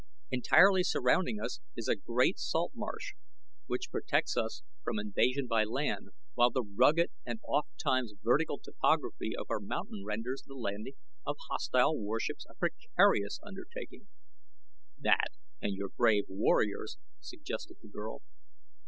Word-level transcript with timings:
Entirely 0.31 0.81
surrounding 0.83 1.39
us 1.39 1.59
is 1.77 1.87
a 1.87 1.95
great 1.95 2.39
salt 2.39 2.71
marsh, 2.73 3.13
which 3.67 3.91
protects 3.91 4.35
us 4.35 4.63
from 4.83 4.97
invasion 4.97 5.45
by 5.45 5.63
land, 5.63 6.09
while 6.33 6.49
the 6.49 6.63
rugged 6.63 7.11
and 7.23 7.39
ofttimes 7.47 8.11
vertical 8.23 8.57
topography 8.57 9.35
of 9.37 9.45
our 9.51 9.59
mountain 9.59 10.03
renders 10.03 10.41
the 10.47 10.55
landing 10.55 10.95
of 11.23 11.35
hostile 11.49 11.93
airships 12.11 12.47
a 12.49 12.55
precarious 12.55 13.39
undertaking." 13.45 14.07
"That, 14.97 15.33
and 15.61 15.75
your 15.75 15.89
brave 15.89 16.23
warriors?" 16.27 16.97
suggested 17.19 17.77
the 17.83 17.87
girl. 17.87 18.23